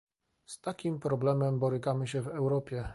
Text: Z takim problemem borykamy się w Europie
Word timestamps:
Z 0.45 0.61
takim 0.61 0.99
problemem 0.99 1.59
borykamy 1.59 2.07
się 2.07 2.21
w 2.21 2.27
Europie 2.27 2.89